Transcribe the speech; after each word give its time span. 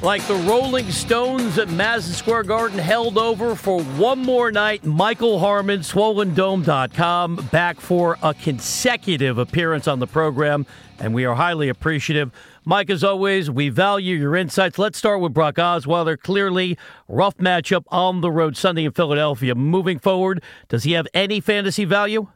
Like 0.00 0.22
the 0.28 0.34
Rolling 0.34 0.92
Stones 0.92 1.58
at 1.58 1.70
Madison 1.70 2.14
Square 2.14 2.44
Garden 2.44 2.78
held 2.78 3.18
over 3.18 3.56
for 3.56 3.82
one 3.82 4.20
more 4.20 4.52
night. 4.52 4.84
Michael 4.84 5.40
Harmon, 5.40 5.80
SwollenDome.com, 5.80 7.48
back 7.50 7.80
for 7.80 8.16
a 8.22 8.32
consecutive 8.32 9.38
appearance 9.38 9.88
on 9.88 9.98
the 9.98 10.06
program, 10.06 10.66
and 11.00 11.12
we 11.12 11.24
are 11.24 11.34
highly 11.34 11.68
appreciative. 11.68 12.30
Mike, 12.64 12.90
as 12.90 13.02
always, 13.02 13.50
we 13.50 13.70
value 13.70 14.14
your 14.14 14.36
insights. 14.36 14.78
Let's 14.78 14.98
start 14.98 15.20
with 15.20 15.34
Brock 15.34 15.56
Osweiler. 15.56 16.16
Clearly, 16.16 16.78
rough 17.08 17.36
matchup 17.38 17.82
on 17.88 18.20
the 18.20 18.30
road 18.30 18.56
Sunday 18.56 18.84
in 18.84 18.92
Philadelphia. 18.92 19.56
Moving 19.56 19.98
forward, 19.98 20.44
does 20.68 20.84
he 20.84 20.92
have 20.92 21.08
any 21.12 21.40
fantasy 21.40 21.84
value? 21.84 22.28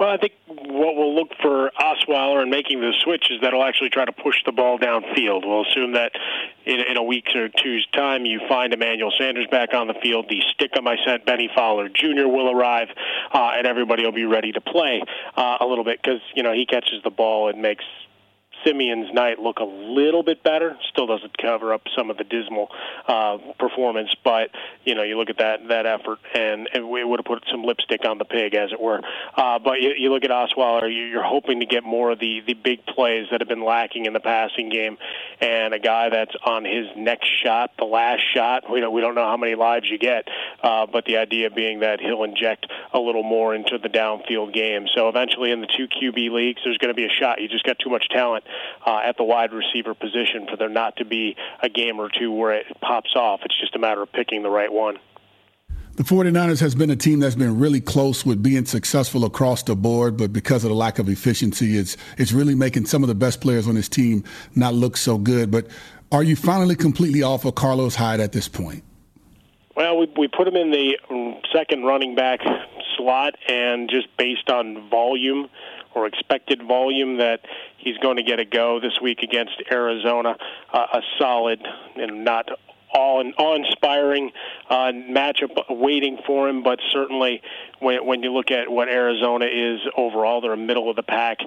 Well, 0.00 0.08
I 0.08 0.16
think 0.16 0.32
what 0.72 0.96
we'll 0.96 1.14
look 1.14 1.30
for 1.40 1.70
Osweiler 1.78 2.40
and 2.42 2.50
making 2.50 2.80
the 2.80 2.92
switch 3.02 3.30
is 3.30 3.40
that 3.42 3.52
he'll 3.52 3.62
actually 3.62 3.90
try 3.90 4.04
to 4.04 4.12
push 4.12 4.36
the 4.44 4.52
ball 4.52 4.78
downfield. 4.78 5.46
We'll 5.46 5.62
assume 5.62 5.92
that 5.92 6.12
in, 6.64 6.80
in 6.80 6.96
a 6.96 7.02
week 7.02 7.28
or 7.34 7.48
two's 7.48 7.86
time, 7.92 8.24
you 8.24 8.40
find 8.48 8.72
Emmanuel 8.72 9.12
Sanders 9.16 9.46
back 9.50 9.74
on 9.74 9.88
the 9.88 9.94
field. 9.94 10.26
The 10.28 10.40
stick 10.52 10.72
of 10.76 10.84
my 10.84 10.96
set, 11.04 11.26
Bennie 11.26 11.50
Fowler 11.54 11.88
Jr. 11.88 12.26
will 12.26 12.50
arrive, 12.50 12.88
uh, 13.32 13.52
and 13.56 13.66
everybody 13.66 14.04
will 14.04 14.12
be 14.12 14.24
ready 14.24 14.52
to 14.52 14.60
play 14.60 15.02
uh, 15.36 15.58
a 15.60 15.66
little 15.66 15.84
bit 15.84 16.00
because 16.02 16.20
you 16.34 16.42
know 16.42 16.52
he 16.52 16.66
catches 16.66 17.02
the 17.02 17.10
ball 17.10 17.48
and 17.48 17.60
makes 17.60 17.84
Siemian's 18.64 19.12
night 19.12 19.38
look 19.38 19.58
a 19.58 19.64
little 19.64 20.22
bit 20.22 20.42
better. 20.42 20.76
Still 20.90 21.06
doesn't 21.06 21.36
cover 21.38 21.72
up 21.72 21.82
some 21.96 22.10
of 22.10 22.16
the 22.16 22.24
dismal 22.24 22.68
uh, 23.06 23.38
performance, 23.58 24.14
but 24.24 24.50
you 24.84 24.94
know 24.94 25.02
you 25.02 25.18
look 25.18 25.30
at 25.30 25.38
that 25.38 25.68
that 25.68 25.86
effort, 25.86 26.18
and, 26.34 26.68
and 26.72 26.88
we 26.90 27.04
would 27.04 27.20
have 27.20 27.26
put 27.26 27.44
some 27.50 27.62
lipstick 27.64 28.04
on 28.04 28.18
the 28.18 28.24
pig, 28.24 28.54
as 28.54 28.72
it 28.72 28.80
were. 28.80 29.00
Uh, 29.36 29.58
but 29.58 29.80
you, 29.80 29.94
you 29.96 30.10
look 30.10 30.24
at 30.24 30.30
Osweiler, 30.30 30.88
you're 30.90 31.22
hoping 31.22 31.60
to 31.60 31.66
get 31.66 31.84
more 31.84 32.12
of 32.12 32.18
the 32.18 32.40
the 32.46 32.54
big 32.54 32.84
plays 32.86 33.26
that 33.30 33.40
have 33.40 33.48
been 33.48 33.64
lacking 33.64 34.06
in 34.06 34.12
the 34.12 34.20
passing 34.20 34.68
game, 34.68 34.98
and 35.40 35.74
a 35.74 35.78
guy 35.78 36.08
that's 36.08 36.34
on 36.44 36.64
his 36.64 36.86
next 36.96 37.28
shot, 37.42 37.72
the 37.78 37.84
last 37.84 38.22
shot. 38.34 38.70
We 38.70 38.80
don't 38.80 38.92
we 38.92 39.00
don't 39.00 39.14
know 39.14 39.26
how 39.26 39.36
many 39.36 39.54
lives 39.54 39.90
you 39.90 39.98
get, 39.98 40.28
uh, 40.62 40.86
but 40.86 41.04
the 41.04 41.16
idea 41.16 41.50
being 41.50 41.80
that 41.80 42.00
he'll 42.00 42.24
inject 42.24 42.66
a 42.92 42.98
little 42.98 43.22
more 43.22 43.54
into 43.54 43.78
the 43.78 43.88
downfield 43.88 44.52
game. 44.52 44.86
So 44.94 45.08
eventually, 45.08 45.50
in 45.50 45.60
the 45.60 45.66
two 45.66 45.88
QB 45.88 46.30
leagues, 46.30 46.60
there's 46.64 46.78
going 46.78 46.94
to 46.94 46.94
be 46.94 47.06
a 47.06 47.10
shot. 47.10 47.40
You 47.40 47.48
just 47.48 47.64
got 47.64 47.78
too 47.78 47.90
much 47.90 48.08
talent 48.08 48.44
uh, 48.86 49.00
at 49.04 49.16
the 49.16 49.24
wide 49.24 49.52
receiver 49.52 49.94
position 49.94 50.46
for 50.50 50.56
there 50.56 50.68
not 50.68 50.96
to 50.96 51.04
be 51.04 51.36
a 51.62 51.68
game 51.68 51.98
or 51.98 52.08
two 52.08 52.32
where 52.32 52.54
it 52.54 52.66
pops 52.80 53.14
off. 53.16 53.40
It's 53.44 53.58
just 53.60 53.74
a 53.76 53.78
matter 53.78 54.02
of 54.02 54.12
picking 54.12 54.42
the 54.42 54.50
right 54.50 54.72
one. 54.72 54.98
The 55.94 56.04
49ers 56.04 56.60
has 56.60 56.74
been 56.74 56.88
a 56.88 56.96
team 56.96 57.20
that's 57.20 57.34
been 57.34 57.58
really 57.58 57.80
close 57.80 58.24
with 58.24 58.42
being 58.42 58.64
successful 58.64 59.26
across 59.26 59.62
the 59.62 59.76
board, 59.76 60.16
but 60.16 60.32
because 60.32 60.64
of 60.64 60.70
the 60.70 60.74
lack 60.74 60.98
of 60.98 61.06
efficiency, 61.10 61.76
it's 61.76 61.98
it's 62.16 62.32
really 62.32 62.54
making 62.54 62.86
some 62.86 63.02
of 63.02 63.08
the 63.08 63.14
best 63.14 63.42
players 63.42 63.68
on 63.68 63.74
this 63.74 63.90
team 63.90 64.24
not 64.54 64.72
look 64.72 64.96
so 64.96 65.18
good. 65.18 65.50
But 65.50 65.66
are 66.10 66.22
you 66.22 66.34
finally 66.34 66.76
completely 66.76 67.22
off 67.22 67.44
of 67.44 67.56
Carlos 67.56 67.94
Hyde 67.94 68.20
at 68.20 68.32
this 68.32 68.48
point? 68.48 68.84
Well, 69.76 69.98
we 69.98 70.10
we 70.16 70.28
put 70.28 70.48
him 70.48 70.56
in 70.56 70.70
the 70.70 70.96
second 71.54 71.84
running 71.84 72.14
back 72.14 72.40
slot, 72.96 73.34
and 73.46 73.90
just 73.90 74.08
based 74.16 74.48
on 74.48 74.88
volume 74.88 75.48
or 75.94 76.06
expected 76.06 76.62
volume, 76.62 77.18
that 77.18 77.40
he's 77.78 77.96
going 77.98 78.16
to 78.16 78.22
get 78.22 78.40
a 78.40 78.44
go 78.44 78.80
this 78.80 78.98
week 79.00 79.22
against 79.22 79.62
Arizona. 79.70 80.36
Uh, 80.72 80.86
a 80.94 81.00
solid 81.18 81.60
and 81.96 82.24
not 82.24 82.48
all 82.94 83.22
awe-inspiring 83.38 84.30
uh, 84.68 84.92
matchup 84.92 85.50
waiting 85.70 86.18
for 86.26 86.48
him, 86.48 86.62
but 86.62 86.78
certainly 86.92 87.40
when 87.80 88.04
when 88.04 88.22
you 88.22 88.32
look 88.32 88.50
at 88.50 88.70
what 88.70 88.88
Arizona 88.88 89.46
is 89.46 89.80
overall, 89.96 90.40
they're 90.40 90.52
a 90.52 90.56
middle 90.56 90.90
of 90.90 90.96
the 90.96 91.02
pack 91.02 91.38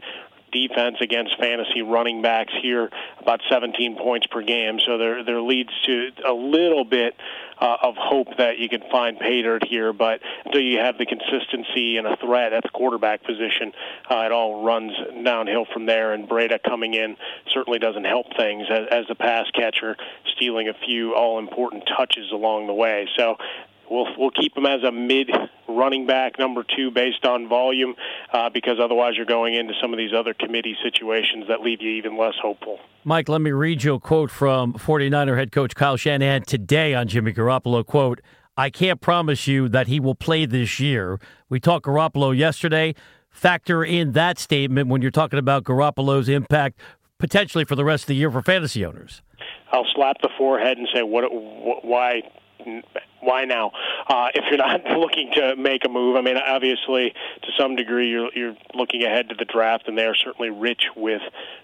defense 0.51 0.97
against 1.01 1.37
fantasy 1.39 1.81
running 1.81 2.21
backs 2.21 2.53
here, 2.61 2.89
about 3.21 3.41
17 3.49 3.97
points 3.97 4.27
per 4.27 4.41
game. 4.41 4.79
So 4.85 4.97
there 4.97 5.23
there 5.23 5.41
leads 5.41 5.71
to 5.85 6.11
a 6.25 6.33
little 6.33 6.85
bit 6.85 7.15
uh, 7.59 7.77
of 7.81 7.95
hope 7.97 8.27
that 8.37 8.59
you 8.59 8.67
can 8.67 8.81
find 8.91 9.19
pay 9.19 9.41
dirt 9.41 9.65
here, 9.67 9.93
but 9.93 10.19
until 10.45 10.61
you 10.61 10.79
have 10.79 10.97
the 10.97 11.05
consistency 11.05 11.97
and 11.97 12.05
a 12.05 12.17
threat 12.17 12.53
at 12.53 12.63
the 12.63 12.69
quarterback 12.69 13.23
position, 13.23 13.71
uh, 14.09 14.23
it 14.25 14.31
all 14.31 14.63
runs 14.63 14.91
downhill 15.23 15.65
from 15.71 15.85
there. 15.85 16.13
And 16.13 16.27
Breida 16.27 16.61
coming 16.61 16.93
in 16.93 17.15
certainly 17.53 17.79
doesn't 17.79 18.03
help 18.03 18.27
things 18.37 18.67
as, 18.69 18.87
as 18.91 19.07
the 19.07 19.15
pass 19.15 19.45
catcher, 19.51 19.95
stealing 20.35 20.67
a 20.67 20.73
few 20.85 21.15
all 21.15 21.39
important 21.39 21.83
touches 21.97 22.31
along 22.31 22.67
the 22.67 22.73
way. 22.73 23.07
So 23.17 23.37
we'll 23.89 24.07
we'll 24.17 24.31
keep 24.31 24.55
him 24.57 24.65
as 24.65 24.83
a 24.83 24.91
mid 24.91 25.29
running 25.67 26.05
back 26.05 26.37
number 26.39 26.63
two 26.75 26.91
based 26.91 27.25
on 27.25 27.47
volume, 27.47 27.95
uh, 28.31 28.49
because 28.49 28.77
otherwise 28.81 29.13
you're 29.15 29.25
going 29.25 29.53
into 29.53 29.73
some 29.81 29.93
of 29.93 29.97
these 29.97 30.13
other 30.13 30.33
committee 30.33 30.75
situations 30.83 31.45
that 31.47 31.61
leave 31.61 31.81
you 31.81 31.91
even 31.91 32.17
less 32.17 32.35
hopeful. 32.41 32.79
Mike, 33.03 33.29
let 33.29 33.41
me 33.41 33.51
read 33.51 33.83
you 33.83 33.95
a 33.95 33.99
quote 33.99 34.31
from 34.31 34.73
49er 34.73 35.37
head 35.37 35.51
coach 35.51 35.75
Kyle 35.75 35.97
Shanahan 35.97 36.43
today 36.43 36.93
on 36.93 37.07
Jimmy 37.07 37.33
Garoppolo. 37.33 37.85
Quote. 37.85 38.21
I 38.57 38.69
can't 38.69 39.01
promise 39.01 39.47
you 39.47 39.67
that 39.67 39.87
he 39.87 39.99
will 39.99 40.15
play 40.15 40.45
this 40.45 40.79
year. 40.79 41.19
We 41.49 41.59
talked 41.59 41.85
Garoppolo 41.85 42.35
yesterday. 42.35 42.95
Factor 43.29 43.83
in 43.83 44.13
that 44.13 44.39
statement 44.39 44.87
when 44.87 45.01
you're 45.01 45.11
talking 45.11 45.39
about 45.39 45.65
Garoppolo's 45.65 46.29
impact 46.29 46.79
potentially 47.19 47.65
for 47.65 47.75
the 47.75 47.83
rest 47.83 48.05
of 48.05 48.07
the 48.07 48.15
year 48.15 48.31
for 48.31 48.41
fantasy 48.41 48.85
owners. 48.85 49.21
I'll 49.73 49.85
slap 49.93 50.21
the 50.21 50.29
forehead 50.37 50.77
and 50.77 50.87
say, 50.93 51.03
"What? 51.03 51.25
Why 51.83 52.21
why 53.25 53.45
now? 53.45 53.71
Uh, 54.07 54.29
if 54.33 54.45
you're 54.49 54.57
not 54.57 54.83
looking 54.97 55.31
to 55.35 55.55
make 55.55 55.83
a 55.85 55.89
move, 55.89 56.15
I 56.15 56.21
mean, 56.21 56.37
obviously, 56.37 57.13
to 57.41 57.47
some 57.57 57.75
degree, 57.75 58.09
you're 58.09 58.29
you're 58.33 58.55
looking 58.73 59.03
ahead 59.03 59.29
to 59.29 59.35
the 59.35 59.45
draft, 59.45 59.87
and 59.87 59.97
they 59.97 60.05
are 60.05 60.15
certainly 60.15 60.49
rich 60.49 60.83
with 60.95 61.21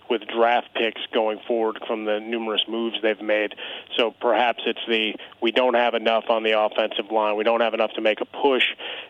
with 0.10 0.28
draft 0.28 0.68
picks 0.76 1.02
going 1.14 1.40
forward 1.48 1.80
from 1.88 2.04
the 2.04 2.20
numerous 2.20 2.64
moves 2.68 2.98
they've 3.02 3.22
made. 3.22 3.56
So 3.98 4.12
perhaps 4.20 4.62
it's 4.66 4.82
the 4.88 5.14
we 5.42 5.52
don't 5.52 5.76
have 5.76 5.94
enough 5.94 6.26
on 6.30 6.44
the 6.44 6.60
offensive 6.60 7.12
line, 7.12 7.38
we 7.38 7.44
don't 7.44 7.62
have 7.62 7.74
enough 7.74 7.92
to 7.94 8.02
make 8.02 8.20
a 8.20 8.26
push. 8.26 8.66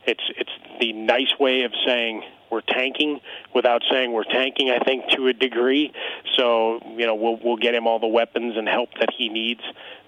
It's 0.05 0.23
it's 0.37 0.51
the 0.79 0.93
nice 0.93 1.33
way 1.39 1.63
of 1.63 1.71
saying 1.85 2.23
we're 2.51 2.61
tanking 2.61 3.21
without 3.55 3.81
saying 3.89 4.11
we're 4.11 4.25
tanking. 4.25 4.69
I 4.69 4.79
think 4.83 5.09
to 5.15 5.27
a 5.27 5.33
degree. 5.33 5.91
So 6.37 6.79
you 6.97 7.07
know 7.07 7.15
we'll 7.15 7.39
we'll 7.43 7.57
get 7.57 7.73
him 7.73 7.87
all 7.87 7.99
the 7.99 8.07
weapons 8.07 8.55
and 8.57 8.67
help 8.67 8.89
that 8.99 9.09
he 9.17 9.29
needs 9.29 9.61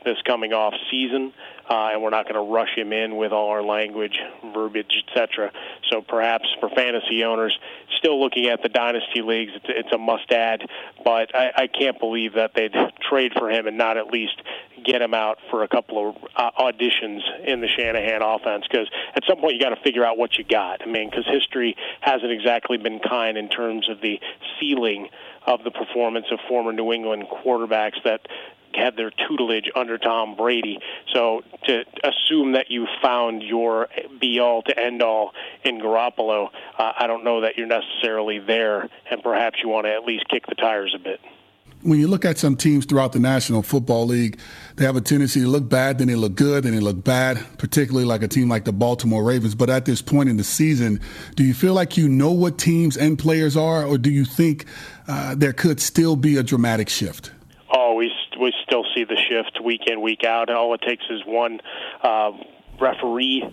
this 0.05 0.17
coming 0.25 0.53
off 0.53 0.73
season, 0.91 1.33
uh, 1.69 1.89
and 1.93 2.01
we're 2.01 2.09
not 2.09 2.25
going 2.27 2.35
to 2.35 2.51
rush 2.51 2.75
him 2.75 2.91
in 2.91 3.15
with 3.15 3.31
all 3.31 3.49
our 3.49 3.63
language, 3.63 4.19
verbiage, 4.53 5.03
etc. 5.07 5.51
So 5.89 6.01
perhaps 6.01 6.45
for 6.59 6.69
fantasy 6.69 7.23
owners, 7.23 7.57
still 7.97 8.21
looking 8.21 8.47
at 8.47 8.61
the 8.61 8.69
dynasty 8.69 9.21
leagues, 9.21 9.51
it's, 9.55 9.65
it's 9.69 9.91
a 9.93 9.97
must-add. 9.97 10.61
But 11.03 11.35
I, 11.35 11.51
I 11.55 11.67
can't 11.67 11.99
believe 11.99 12.33
that 12.33 12.53
they'd 12.53 12.75
trade 13.09 13.31
for 13.37 13.49
him 13.49 13.67
and 13.67 13.77
not 13.77 13.97
at 13.97 14.07
least 14.07 14.41
get 14.83 15.01
him 15.01 15.13
out 15.13 15.37
for 15.49 15.63
a 15.63 15.67
couple 15.67 16.09
of 16.09 16.15
uh, 16.35 16.51
auditions 16.59 17.21
in 17.45 17.61
the 17.61 17.67
Shanahan 17.67 18.21
offense 18.21 18.65
because 18.69 18.89
at 19.15 19.23
some 19.27 19.39
point 19.39 19.53
you 19.53 19.61
got 19.61 19.69
to 19.69 19.81
figure 19.81 20.05
out 20.05 20.17
what 20.17 20.37
you 20.37 20.43
got. 20.43 20.81
I 20.81 20.85
mean, 20.85 21.09
because 21.09 21.25
history 21.25 21.75
hasn't 22.01 22.31
exactly 22.31 22.77
been 22.77 22.99
kind 22.99 23.37
in 23.37 23.49
terms 23.49 23.89
of 23.89 24.01
the 24.01 24.19
ceiling 24.59 25.07
of 25.45 25.63
the 25.63 25.71
performance 25.71 26.27
of 26.31 26.39
former 26.47 26.71
New 26.71 26.93
England 26.93 27.25
quarterbacks 27.29 28.01
that 28.03 28.21
had 28.75 28.95
their 28.95 29.11
tutelage 29.11 29.69
under 29.75 29.97
Tom 29.97 30.35
Brady. 30.35 30.79
So 31.13 31.41
to 31.65 31.83
assume 32.03 32.53
that 32.53 32.69
you 32.69 32.87
found 33.01 33.43
your 33.43 33.87
be 34.19 34.39
all 34.39 34.61
to 34.63 34.79
end 34.79 35.01
all 35.01 35.31
in 35.63 35.79
Garoppolo, 35.79 36.49
uh, 36.77 36.93
I 36.97 37.07
don't 37.07 37.23
know 37.23 37.41
that 37.41 37.57
you're 37.57 37.67
necessarily 37.67 38.39
there, 38.39 38.89
and 39.09 39.21
perhaps 39.23 39.59
you 39.63 39.69
want 39.69 39.85
to 39.85 39.93
at 39.93 40.03
least 40.03 40.27
kick 40.29 40.45
the 40.47 40.55
tires 40.55 40.93
a 40.95 40.99
bit 40.99 41.19
when 41.83 41.99
you 41.99 42.07
look 42.07 42.25
at 42.25 42.37
some 42.37 42.55
teams 42.55 42.85
throughout 42.85 43.11
the 43.11 43.19
National 43.19 43.61
Football 43.61 44.07
League, 44.07 44.39
they 44.75 44.85
have 44.85 44.95
a 44.95 45.01
tendency 45.01 45.41
to 45.41 45.47
look 45.47 45.67
bad, 45.67 45.97
then 45.97 46.07
they 46.07 46.15
look 46.15 46.35
good, 46.35 46.63
then 46.63 46.73
they 46.73 46.79
look 46.79 47.03
bad, 47.03 47.43
particularly 47.57 48.05
like 48.05 48.23
a 48.23 48.27
team 48.27 48.49
like 48.49 48.65
the 48.65 48.71
Baltimore 48.73 49.23
Ravens. 49.23 49.53
But 49.53 49.69
at 49.69 49.85
this 49.85 50.01
point 50.01 50.29
in 50.29 50.37
the 50.37 50.43
season, 50.43 51.01
do 51.35 51.43
you 51.43 51.53
feel 51.53 51.73
like 51.73 51.97
you 51.97 52.07
know 52.07 52.31
what 52.31 52.57
teams 52.57 52.97
and 52.97 53.19
players 53.19 53.55
are, 53.55 53.85
or 53.85 53.97
do 53.97 54.09
you 54.09 54.25
think 54.25 54.65
uh, 55.07 55.35
there 55.35 55.53
could 55.53 55.79
still 55.79 56.15
be 56.15 56.37
a 56.37 56.43
dramatic 56.43 56.89
shift? 56.89 57.31
We, 58.43 58.53
still 58.63 58.85
see 58.95 59.03
the 59.03 59.15
shift 59.15 59.59
week 59.63 59.87
in, 59.87 60.01
week 60.01 60.23
out. 60.23 60.49
And 60.49 60.57
all 60.57 60.73
it 60.73 60.81
takes 60.81 61.03
is 61.09 61.21
one 61.25 61.59
uh, 62.01 62.31
referee 62.79 63.43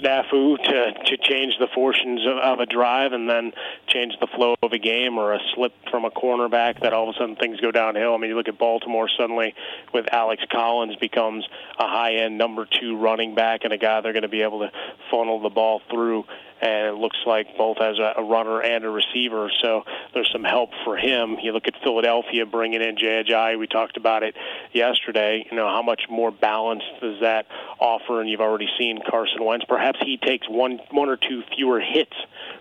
snafu 0.00 0.56
to 0.56 0.92
to 1.04 1.16
change 1.18 1.54
the 1.58 1.66
fortunes 1.74 2.20
of, 2.26 2.38
of 2.38 2.60
a 2.60 2.66
drive 2.66 3.12
and 3.12 3.28
then 3.28 3.52
change 3.86 4.14
the 4.20 4.26
flow 4.26 4.54
of 4.62 4.72
a 4.72 4.78
game 4.78 5.18
or 5.18 5.34
a 5.34 5.38
slip 5.54 5.72
from 5.90 6.04
a 6.04 6.10
cornerback 6.10 6.80
that 6.80 6.92
all 6.92 7.08
of 7.08 7.14
a 7.14 7.18
sudden 7.18 7.36
things 7.36 7.60
go 7.60 7.70
downhill. 7.70 8.14
I 8.14 8.18
mean, 8.18 8.30
you 8.30 8.36
look 8.36 8.48
at 8.48 8.58
Baltimore 8.58 9.08
suddenly 9.18 9.54
with 9.92 10.06
Alex 10.12 10.42
Collins 10.50 10.96
becomes 10.96 11.46
a 11.78 11.86
high 11.86 12.14
end 12.14 12.38
number 12.38 12.66
two 12.66 12.96
running 12.96 13.34
back 13.34 13.64
and 13.64 13.72
a 13.72 13.78
guy 13.78 14.00
they're 14.00 14.12
going 14.12 14.22
to 14.22 14.28
be 14.28 14.42
able 14.42 14.60
to 14.60 14.70
funnel 15.10 15.40
the 15.40 15.50
ball 15.50 15.82
through 15.90 16.24
and 16.62 16.86
it 16.86 16.94
looks 16.94 17.18
like 17.26 17.58
both 17.58 17.78
as 17.80 17.98
a, 17.98 18.22
runner 18.22 18.60
and 18.62 18.84
a 18.84 18.88
receiver. 18.88 19.50
So 19.60 19.82
there's 20.14 20.30
some 20.30 20.44
help 20.44 20.70
for 20.84 20.96
him. 20.96 21.36
You 21.42 21.52
look 21.52 21.66
at 21.66 21.74
Philadelphia 21.82 22.46
bringing 22.46 22.80
in 22.80 22.96
Jay 22.96 23.56
We 23.58 23.66
talked 23.66 23.96
about 23.96 24.22
it 24.22 24.36
yesterday. 24.72 25.44
You 25.50 25.56
know 25.56 25.68
how 25.68 25.82
much 25.82 26.02
more 26.08 26.30
balance 26.30 26.84
does 27.00 27.20
that 27.20 27.46
offer? 27.80 28.20
And 28.20 28.30
you've 28.30 28.40
already 28.40 28.68
seen 28.78 29.00
Carson 29.10 29.44
Wentz. 29.44 29.64
Perhaps 29.68 29.98
he 30.04 30.16
takes 30.16 30.48
one 30.48 30.78
one 30.92 31.08
or 31.08 31.16
two 31.16 31.42
fewer 31.54 31.80
hits 31.80 32.14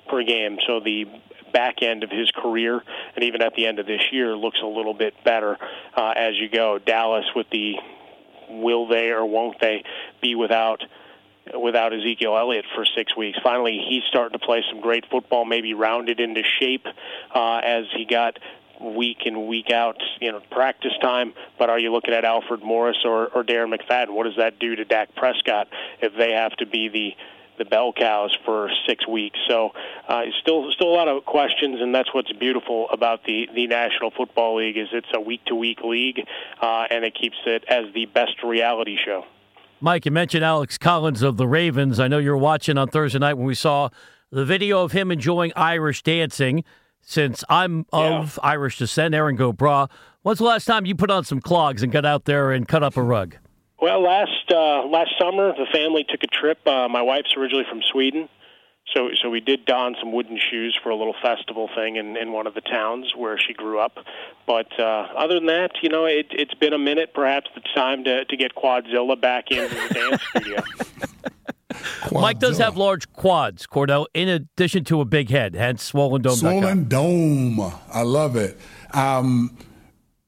per 0.09 0.24
game. 0.24 0.57
So 0.65 0.80
the 0.80 1.06
back 1.53 1.83
end 1.83 2.03
of 2.03 2.09
his 2.09 2.31
career 2.31 2.81
and 3.15 3.25
even 3.25 3.42
at 3.42 3.53
the 3.56 3.68
end 3.68 3.77
of 3.77 3.86
this 3.86 4.01
year 4.12 4.36
looks 4.36 4.59
a 4.63 4.68
little 4.68 4.94
bit 4.94 5.13
better 5.24 5.57
uh, 5.95 6.13
as 6.15 6.36
you 6.38 6.50
go. 6.50 6.80
Dallas 6.80 7.25
with 7.36 7.48
the 7.51 7.75
will 8.50 8.88
they 8.88 9.09
or 9.09 9.25
won't 9.25 9.59
they 9.59 9.83
be 10.21 10.33
without 10.33 10.81
without 11.59 11.94
Ezekiel 11.94 12.38
Elliott 12.38 12.65
for 12.75 12.86
six 12.86 13.15
weeks. 13.15 13.38
Finally, 13.44 13.83
he's 13.88 14.03
starting 14.09 14.38
to 14.38 14.45
play 14.45 14.63
some 14.69 14.81
great 14.81 15.06
football, 15.09 15.45
maybe 15.45 15.74
rounded 15.74 16.19
into 16.19 16.44
shape 16.59 16.86
uh, 17.33 17.57
as 17.57 17.86
he 17.95 18.06
got 18.06 18.39
week 18.80 19.25
in 19.25 19.48
week 19.48 19.69
out, 19.69 20.01
you 20.19 20.31
know, 20.31 20.42
practice 20.51 20.94
time. 21.01 21.33
But 21.59 21.69
are 21.69 21.80
you 21.80 21.92
looking 21.92 22.13
at 22.13 22.25
Alfred 22.25 22.63
Morris 22.63 22.98
or, 23.06 23.27
or 23.27 23.44
Darren 23.44 23.74
McFadden? 23.74 24.12
What 24.12 24.24
does 24.24 24.38
that 24.38 24.59
do 24.59 24.75
to 24.75 24.86
Dak 24.86 25.15
Prescott 25.15 25.68
if 26.01 26.13
they 26.15 26.31
have 26.31 26.53
to 26.57 26.65
be 26.65 26.89
the 26.89 27.15
the 27.57 27.65
bell 27.65 27.94
cows 27.94 28.36
for 28.44 28.71
six 28.88 29.07
weeks. 29.07 29.38
So 29.48 29.71
uh, 30.07 30.24
still 30.42 30.71
still 30.71 30.88
a 30.88 30.95
lot 30.95 31.07
of 31.07 31.25
questions, 31.25 31.80
and 31.80 31.94
that's 31.94 32.12
what's 32.12 32.31
beautiful 32.31 32.89
about 32.89 33.24
the 33.24 33.50
the 33.53 33.68
National 33.68 34.09
Football 34.09 34.57
League 34.57 34.77
is 34.77 34.88
it's 34.92 35.07
a 35.13 35.19
week 35.19 35.45
to 35.45 35.56
week 35.56 35.81
league, 35.83 36.25
uh, 36.59 36.88
and 36.89 37.06
it 37.06 37.13
keeps 37.13 37.38
it 37.45 37.63
as 37.68 37.94
the 37.94 38.06
best 38.07 38.42
reality 38.44 38.98
show. 39.06 39.25
Mike, 39.83 40.06
you 40.06 40.12
mentioned 40.12 40.45
Alex 40.45 40.78
Collins 40.78 41.24
of 41.24 41.38
the 41.38 41.48
Ravens. 41.48 42.00
I 42.00 42.07
know 42.07 42.19
you're 42.19 42.38
watching 42.38 42.78
on 42.78 42.88
Thursday 42.89 43.18
night 43.18 43.33
when 43.33 43.48
we 43.48 43.56
saw 43.56 43.89
the 44.30 44.45
video 44.45 44.83
of 44.83 44.92
him 44.92 45.12
enjoying 45.12 45.51
Irish 45.56 46.04
dancing. 46.04 46.63
Since 47.01 47.44
I'm 47.50 47.88
of 47.92 48.38
yeah. 48.38 48.50
Irish 48.50 48.78
descent, 48.78 49.16
Erin 49.16 49.36
Go 49.36 49.51
Bragh, 49.51 49.89
when's 50.22 50.38
the 50.38 50.44
last 50.44 50.66
time 50.66 50.86
you 50.86 50.94
put 50.94 51.10
on 51.10 51.24
some 51.24 51.42
clogs 51.42 51.81
and 51.81 51.92
got 51.92 52.06
out 52.06 52.25
there 52.25 52.51
and 52.51 52.68
cut 52.68 52.83
up 52.83 52.95
a 52.95 53.01
rug? 53.01 53.38
Well, 53.81 54.04
last 54.04 54.51
uh, 54.51 54.86
last 54.86 55.10
summer, 55.19 55.51
the 55.54 55.66
family 55.74 56.06
took 56.07 56.22
a 56.22 56.27
trip. 56.27 56.60
Uh, 56.68 56.88
my 56.88 57.01
wife's 57.01 57.36
originally 57.36 57.66
from 57.68 57.81
Sweden, 57.81 58.30
so 58.94 59.10
so 59.22 59.30
we 59.30 59.40
did 59.40 59.66
don 59.66 59.96
some 60.00 60.12
wooden 60.12 60.38
shoes 60.38 60.78
for 60.82 60.90
a 60.90 60.96
little 60.96 61.16
festival 61.22 61.70
thing 61.76 61.96
in 61.96 62.18
in 62.18 62.32
one 62.32 62.48
of 62.48 62.54
the 62.54 62.62
towns 62.62 63.14
where 63.16 63.38
she 63.38 63.54
grew 63.54 63.80
up. 63.80 63.98
But 64.46 64.68
uh, 64.80 65.08
other 65.18 65.36
than 65.36 65.46
that, 65.48 65.72
you 65.82 65.90
know, 65.90 66.06
it, 66.06 66.28
it's 66.32 66.54
been 66.54 66.74
a 66.74 66.78
minute. 66.78 67.14
Perhaps 67.14 67.50
it's 67.56 67.74
time 67.74 68.04
to 68.06 68.26
to 68.26 68.38
get 68.38 68.56
Quadzilla 68.56 69.20
back 69.20 69.52
into 69.52 69.74
the 69.74 69.94
dance 69.94 70.22
studio. 70.30 70.64
Mike 72.12 72.40
does 72.40 72.58
have 72.58 72.76
large 72.76 73.12
quads, 73.14 73.66
Kordell, 73.66 74.06
in 74.14 74.28
addition 74.28 74.84
to 74.86 75.02
a 75.02 75.06
big 75.06 75.30
head, 75.30 75.56
hence 75.56 75.84
swollen 75.84 76.22
dome. 76.22 76.36
Swollen 76.36 76.88
dome. 76.88 77.60
I 77.94 78.02
love 78.02 78.36
it. 78.36 78.58
Um, 78.94 79.58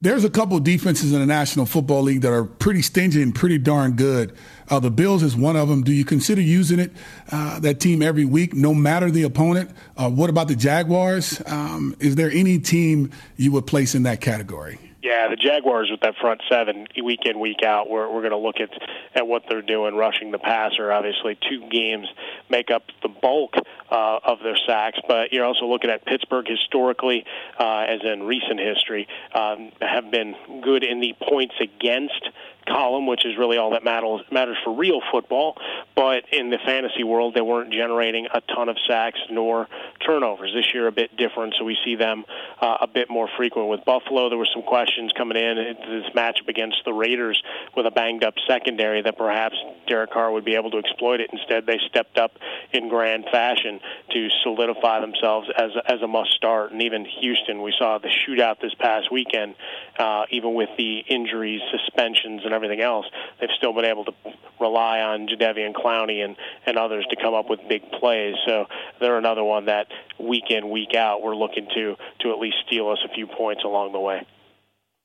there's 0.04 0.26
a 0.26 0.30
couple 0.30 0.60
defenses 0.60 1.14
in 1.14 1.22
the 1.22 1.26
National 1.26 1.66
Football 1.66 2.02
League 2.02 2.22
that 2.22 2.34
are 2.34 2.44
pretty 2.44 2.82
stingy 2.82 3.22
and 3.22 3.34
pretty 3.34 3.58
darn 3.58 3.94
good. 3.94 4.36
Uh, 4.70 4.78
the 4.78 4.92
Bills 4.92 5.24
is 5.24 5.34
one 5.34 5.56
of 5.56 5.70
them. 5.70 5.82
Do 5.82 5.94
you 5.94 6.04
consider 6.04 6.42
using 6.42 6.78
it, 6.78 6.92
uh, 7.32 7.62
that 7.62 7.80
team 7.80 8.02
every 8.02 8.26
week, 8.26 8.54
no 8.54 8.74
matter 8.74 9.10
the 9.10 9.24
opponent? 9.24 9.72
Uh, 9.96 10.10
what 10.10 10.30
about 10.30 10.50
the 10.50 10.58
Jaguars? 10.58 11.42
Um, 11.46 11.96
is 12.02 12.16
there 12.16 12.30
any 12.30 12.60
team 12.60 13.12
you 13.38 13.54
would 13.54 13.66
place 13.66 13.96
in 13.96 14.04
that 14.04 14.20
category? 14.20 14.78
Yeah, 15.02 15.30
the 15.30 15.38
Jaguars 15.38 15.90
with 15.90 16.02
that 16.02 16.16
front 16.20 16.42
seven 16.50 16.88
week 17.04 17.26
in 17.26 17.40
week 17.40 17.64
out. 17.66 17.90
We're 17.90 18.08
we're 18.10 18.22
going 18.22 18.32
to 18.32 18.38
look 18.38 18.62
at 18.62 18.70
at 19.14 19.28
what 19.28 19.44
they're 19.50 19.62
doing 19.62 19.96
rushing 19.96 20.32
the 20.32 20.40
passer. 20.40 20.92
Obviously, 20.94 21.38
two 21.50 21.68
games 21.70 22.08
make 22.54 22.70
up 22.70 22.84
the 23.02 23.10
bulk 23.10 23.56
uh, 23.90 24.20
of 24.24 24.38
their 24.44 24.58
sacks, 24.68 25.00
but 25.08 25.34
you're 25.34 25.44
also 25.44 25.66
looking 25.66 25.90
at 25.90 26.06
Pittsburgh 26.06 26.48
historically, 26.48 27.26
uh, 27.60 27.86
as 27.90 28.02
in 28.04 28.22
recent 28.24 28.60
history, 28.60 29.08
um, 29.34 29.72
have 29.82 30.12
been 30.12 30.36
good 30.62 30.84
in 30.84 31.00
the 31.00 31.14
points 31.28 31.56
against 31.60 32.30
column, 32.66 33.08
which 33.08 33.26
is 33.26 33.38
really 33.38 33.58
all 33.58 33.72
that 33.72 33.84
matters 33.84 34.58
for 34.64 34.76
real 34.76 35.02
football. 35.12 35.58
But 35.96 36.26
in 36.32 36.50
the 36.50 36.58
fantasy 36.66 37.04
world, 37.04 37.34
they 37.36 37.42
weren't 37.42 37.72
generating 37.72 38.28
a 38.34 38.42
ton 38.42 38.70
of 38.70 38.78
sacks 38.88 39.20
nor 39.30 39.68
turnovers. 40.06 40.54
This 40.54 40.74
year, 40.74 40.88
a 40.88 40.92
bit 40.92 41.16
different, 41.18 41.56
so 41.58 41.66
we 41.66 41.78
see 41.84 41.96
them 41.96 42.26
uh, 42.62 42.78
a 42.82 42.88
bit 42.88 43.10
more 43.10 43.30
frequent. 43.38 43.70
With 43.70 43.86
Buffalo, 43.86 44.30
there 44.30 44.38
were 44.38 44.48
some 44.54 44.64
questions 44.64 45.12
coming 45.18 45.38
in 45.38 45.56
this 45.56 46.10
matchup 46.16 46.48
against 46.48 46.78
the 46.86 46.94
Raiders 46.94 47.42
with 47.76 47.86
a 47.86 47.92
banged 47.92 48.24
up 48.24 48.36
secondary 48.48 49.02
that 49.02 49.18
perhaps 49.18 49.56
Derek 49.88 50.12
Carr 50.12 50.32
would 50.32 50.46
be 50.46 50.56
able 50.56 50.72
to 50.72 50.78
exploit 50.78 51.20
it. 51.22 51.30
Instead, 51.32 51.66
they 51.66 51.80
stepped 51.90 52.18
up 52.18 52.34
in 52.72 52.90
grand 52.90 53.26
fashion 53.32 53.80
to 54.12 54.30
solidify 54.44 55.00
themselves 55.00 55.50
as 55.58 55.72
as 55.86 56.02
a 56.02 56.08
must 56.08 56.32
start. 56.34 56.72
And 56.72 56.82
even 56.82 57.06
Houston, 57.06 57.62
we 57.62 57.74
saw 57.78 57.98
the 57.98 58.10
shootout 58.10 58.60
this 58.62 58.74
past 58.76 59.12
weekend, 59.12 59.56
uh, 59.98 60.26
even 60.32 60.54
with 60.54 60.70
the 60.78 61.00
injuries, 61.00 61.62
suspensions, 61.72 62.42
and 62.46 62.53
everything 62.54 62.82
else, 62.82 63.06
they've 63.40 63.50
still 63.58 63.74
been 63.74 63.86
able 63.86 64.06
to 64.06 64.14
rely 64.60 65.00
on 65.00 65.28
Jadeveon 65.28 65.74
Clowney 65.74 66.24
and, 66.24 66.36
and 66.66 66.78
others 66.78 67.06
to 67.10 67.16
come 67.16 67.34
up 67.34 67.50
with 67.50 67.60
big 67.68 67.82
plays. 68.00 68.36
So 68.46 68.66
they're 69.00 69.18
another 69.18 69.44
one 69.44 69.66
that 69.66 69.88
week 70.20 70.50
in, 70.50 70.70
week 70.70 70.96
out, 70.96 71.22
we're 71.22 71.36
looking 71.36 71.68
to 71.76 71.96
to 72.22 72.32
at 72.32 72.40
least 72.40 72.58
steal 72.66 72.90
us 72.90 73.00
a 73.04 73.14
few 73.14 73.28
points 73.28 73.64
along 73.64 73.92
the 73.92 74.00
way. 74.00 74.26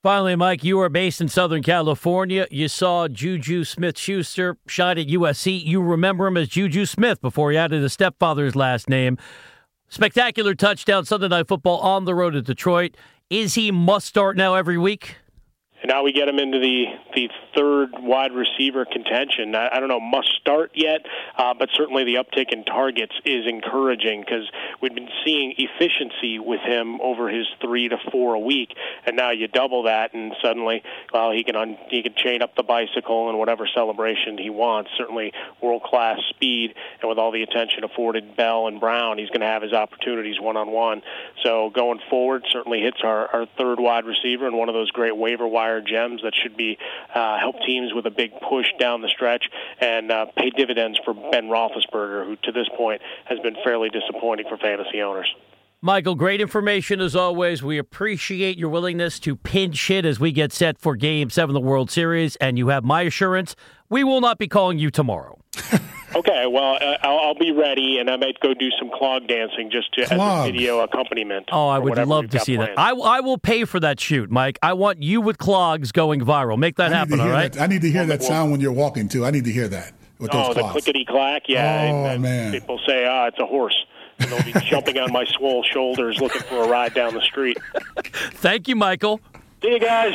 Finally, 0.05 0.37
Mike, 0.37 0.63
you 0.63 0.79
are 0.79 0.89
based 0.89 1.21
in 1.21 1.29
Southern 1.29 1.61
California. 1.61 2.47
You 2.53 2.69
saw 2.69 3.09
Juju 3.09 3.65
Smith 3.65 3.99
Schuster 3.99 4.57
shot 4.69 4.97
at 4.97 5.09
USC. 5.09 5.65
You 5.65 5.83
remember 5.83 6.29
him 6.29 6.37
as 6.37 6.49
Juju 6.49 6.87
Smith 6.87 7.21
before 7.21 7.51
he 7.51 7.57
added 7.59 7.83
his 7.83 7.95
stepfather's 7.95 8.55
last 8.55 8.89
name. 8.89 9.19
Spectacular 9.89 10.55
touchdown 10.55 11.05
Sunday 11.05 11.29
Night 11.29 11.49
Football 11.49 11.79
on 11.79 12.05
the 12.05 12.15
road 12.15 12.31
to 12.35 12.43
Detroit. 12.43 12.97
Is 13.29 13.55
he 13.55 13.73
must 13.73 14.07
start 14.07 14.37
now 14.37 14.55
every 14.55 14.79
week? 14.79 15.17
And 15.81 15.91
now 15.91 16.03
we 16.03 16.13
get 16.13 16.29
him 16.29 16.39
into 16.39 16.59
the 16.59 16.87
the 17.15 17.29
third 17.55 17.91
wide 18.01 18.33
receiver 18.33 18.85
contention. 18.85 19.55
I, 19.55 19.69
I 19.73 19.81
don't 19.81 19.89
know, 19.89 20.01
must 20.01 20.29
start 20.41 20.73
yet, 20.75 21.03
uh, 21.37 21.55
but 21.55 21.69
certainly 21.73 22.05
the 22.05 22.17
uptick 22.17 22.53
in 22.53 22.65
targets 22.65 23.15
is 23.25 23.47
encouraging 23.47 24.21
because 24.21 24.51
we've 24.81 24.95
been 24.95 25.09
seeing 25.25 25.55
efficiency 25.57 26.39
with 26.39 26.61
him 26.61 27.01
over 27.01 27.29
his 27.29 27.47
three 27.61 27.89
to 27.89 27.97
four 28.11 28.35
a 28.35 28.39
week, 28.39 28.75
and 29.07 29.17
now 29.17 29.31
you 29.31 29.47
double 29.47 29.85
that, 29.85 30.15
and 30.15 30.35
suddenly, 30.43 30.83
well, 31.13 31.31
he 31.31 31.45
can 31.45 31.55
un, 31.55 31.79
he 31.91 32.03
can 32.03 32.15
chain 32.15 32.43
up 32.43 32.57
the 32.57 32.65
bicycle 32.65 33.29
and 33.29 33.39
whatever 33.39 33.69
celebration 33.73 34.37
he 34.37 34.51
wants. 34.51 34.91
Certainly, 34.99 35.33
world 35.63 35.83
class 35.85 36.19
speed, 36.31 36.75
and 37.01 37.09
with 37.09 37.19
all 37.19 37.31
the 37.31 37.43
attention 37.43 37.85
afforded 37.85 38.37
Bell 38.37 38.67
and 38.67 38.81
Brown, 38.81 39.19
he's 39.19 39.29
going 39.29 39.41
to 39.41 39.47
have 39.47 39.63
his 39.63 39.73
opportunities 39.73 40.41
one 40.41 40.57
on 40.57 40.71
one. 40.71 41.03
So 41.45 41.71
going 41.71 42.01
forward, 42.11 42.45
certainly 42.51 42.81
hits 42.81 42.99
our, 43.05 43.29
our 43.29 43.47
third 43.57 43.79
wide 43.79 44.05
receiver 44.05 44.47
and 44.47 44.57
one 44.57 44.69
of 44.69 44.75
those 44.75 44.91
great 44.91 45.17
waiver 45.17 45.47
wire 45.47 45.68
gems 45.81 46.21
that 46.23 46.33
should 46.35 46.57
be 46.57 46.79
uh, 47.15 47.39
help 47.39 47.57
teams 47.67 47.93
with 47.95 48.07
a 48.07 48.11
big 48.11 48.31
push 48.49 48.67
down 48.79 49.03
the 49.03 49.09
stretch 49.09 49.45
and 49.81 50.11
uh, 50.11 50.27
pay 50.37 50.51
dividends 50.51 50.99
for 51.05 51.15
Ben 51.15 51.49
Roethlisberger, 51.49 52.25
who 52.27 52.37
to 52.45 52.53
this 52.53 52.69
point 52.77 53.03
has 53.27 53.39
been 53.41 53.57
fairly 53.65 53.89
disappointing 53.89 54.47
for 54.49 54.57
fantasy 54.57 55.03
owners. 55.03 55.33
Michael, 55.81 56.17
great 56.17 56.41
information 56.41 57.01
as 57.01 57.15
always. 57.15 57.63
We 57.63 57.79
appreciate 57.79 58.59
your 58.59 58.69
willingness 58.69 59.21
to 59.21 59.37
pinch 59.37 59.87
hit 59.87 60.05
as 60.05 60.19
we 60.19 60.33
get 60.33 60.53
set 60.53 60.77
for 60.77 60.97
Game 60.97 61.31
7 61.31 61.55
of 61.55 61.63
the 61.63 61.69
World 61.69 61.89
Series, 61.89 62.35
and 62.37 62.59
you 62.59 62.69
have 62.69 62.85
my 62.85 63.03
assurance 63.03 63.55
we 63.89 64.05
will 64.05 64.21
not 64.21 64.39
be 64.39 64.49
calling 64.49 64.79
you 64.79 64.91
tomorrow. 64.91 65.39
okay, 66.19 66.47
well, 66.47 66.75
uh, 66.81 66.97
I'll, 67.03 67.19
I'll, 67.19 67.35
be 67.35 67.53
ready, 67.53 67.99
and 67.99 68.11
I 68.11 68.17
might 68.17 68.39
go 68.41 68.55
do 68.55 68.71
some 68.79 68.91
clog 68.91 69.27
dancing 69.27 69.71
just 69.71 69.93
to, 69.95 70.03
as 70.03 70.13
a 70.13 70.43
video 70.45 70.81
accompaniment. 70.81 71.49
Oh, 71.53 71.69
I 71.69 71.79
would 71.79 71.99
love 71.99 72.31
to 72.31 72.41
see 72.41 72.57
planned. 72.57 72.77
that. 72.77 72.79
I, 72.79 72.91
I 72.93 73.21
will 73.21 73.39
pay 73.39 73.65
for 73.65 73.81
that 73.81 74.01
shoot, 74.01 74.31
Mike. 74.31 74.59
I 74.63 74.73
want 74.73 75.03
you 75.03 75.21
with 75.21 75.39
clogs 75.39 75.93
going 75.93 76.21
viral. 76.21 76.59
Make 76.59 76.77
that 76.77 76.93
happen, 76.93 77.21
all 77.21 77.29
right? 77.29 77.53
That. 77.53 77.63
I 77.63 77.67
need 77.67 77.83
to 77.83 77.91
hear 77.91 78.03
well, 78.03 78.09
that 78.09 78.23
sound 78.23 78.51
when 78.53 78.61
you're 78.61 78.73
walking, 78.73 79.09
too. 79.09 79.25
I 79.25 79.31
need 79.31 79.45
to 79.45 79.53
hear 79.53 79.69
that. 79.69 79.93
With 80.19 80.35
oh, 80.35 80.49
those 80.49 80.57
the 80.57 80.69
clickety 80.69 81.05
clack, 81.05 81.43
yeah. 81.47 81.91
Oh, 81.93 82.05
and, 82.05 82.07
and 82.07 82.23
man. 82.23 82.53
People 82.53 82.81
say, 82.87 83.07
ah, 83.07 83.25
oh, 83.25 83.27
it's 83.29 83.39
a 83.39 83.47
horse 83.47 83.77
and 84.19 84.31
they'll 84.31 84.43
be 84.43 84.53
jumping 84.67 84.99
on 84.99 85.13
my 85.13 85.25
swole 85.25 85.63
shoulders 85.63 86.21
looking 86.21 86.43
for 86.43 86.65
a 86.65 86.69
ride 86.69 86.95
down 86.95 87.15
the 87.15 87.21
street. 87.21 87.57
Thank 88.35 88.69
you, 88.69 88.77
Michael. 88.77 89.21
See 89.63 89.71
you 89.71 89.81
guys. 89.81 90.15